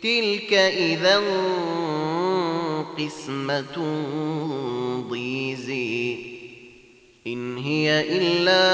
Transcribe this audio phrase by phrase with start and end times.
[0.02, 1.20] تلك إذا
[2.98, 3.74] قسمة
[5.10, 6.24] ضيزي
[7.26, 8.66] إن هي إلا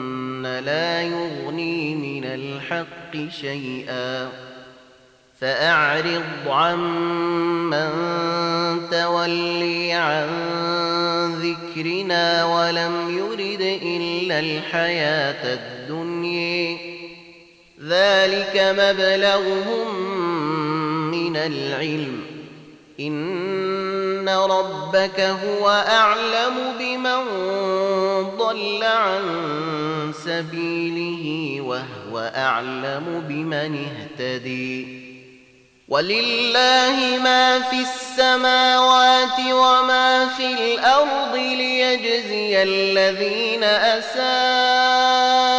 [0.54, 4.28] فلا يغني من الحق شيئا
[5.41, 7.88] فأعرض عمن
[8.91, 10.28] تولي عن
[11.34, 16.78] ذكرنا ولم يرد إلا الحياة الدنيا
[17.88, 19.94] ذلك مبلغهم
[21.11, 22.33] من العلم
[23.00, 27.25] ان ربك هو اعلم بمن
[28.38, 29.23] ضل عن
[30.25, 35.05] سبيله وهو اعلم بمن اهتدي
[35.88, 45.54] ولله ما في السماوات وما في الارض ليجزي الذين اساءوا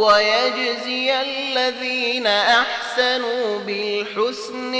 [0.00, 4.74] ويجزي الذين أحسنوا بالحسن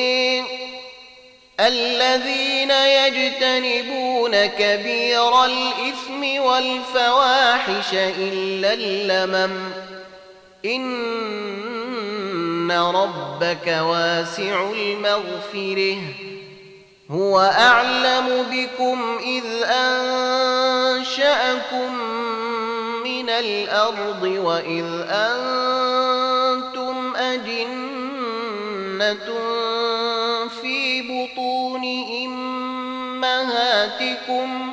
[1.60, 9.72] الذين يجتنبون كبير الإثم والفواحش إلا اللمم
[10.64, 16.02] إن ربك واسع المغفره
[17.10, 22.19] هو أعلم بكم إذ أنشأكم
[23.30, 29.34] من الأرض وإذ أنتم أجنة
[30.62, 31.82] في بطون
[32.24, 34.72] أمهاتكم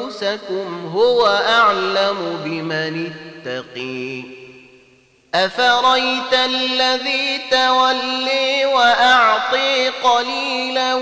[0.00, 3.10] أنفسكم هو أعلم بمن
[3.46, 4.22] اتقي
[5.34, 10.94] أفريت الذي تولي وأعطي قليلا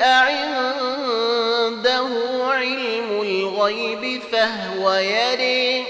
[0.04, 2.08] أعنده
[2.44, 5.84] علم الغيب فهو يري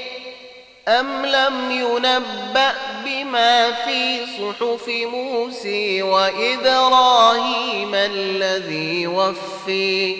[0.88, 2.74] أم لم ينبأ
[3.04, 10.16] بما في صحف موسى وإبراهيم الذي وفي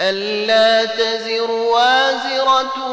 [0.00, 2.90] ألا تزر وازرة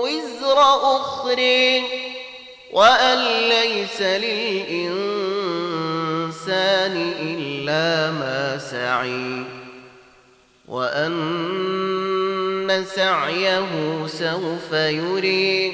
[0.00, 0.62] وزر
[0.96, 1.82] أخرى
[2.72, 5.37] وأن ليس للإنسان
[6.58, 9.44] الإنسان إلا ما سعي
[10.68, 13.66] وأن سعيه
[14.06, 15.72] سوف يري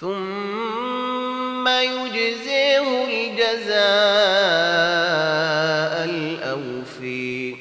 [0.00, 3.80] ثم يجزيه الجزاء
[6.04, 7.54] الأوفي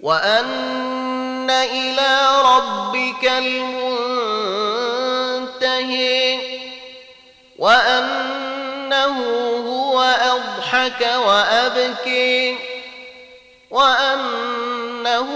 [0.00, 3.83] وأن إلى ربك المؤمن
[10.74, 12.56] أضحك وأبكي
[13.70, 15.34] وأنه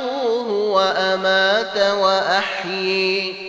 [0.50, 3.48] هو أمات وأحيي